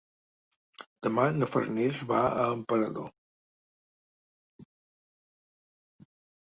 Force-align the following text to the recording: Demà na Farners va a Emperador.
Demà 1.07 1.25
na 1.41 1.49
Farners 1.57 1.99
va 2.13 2.23
a 2.39 2.47
Emperador. 2.55 3.13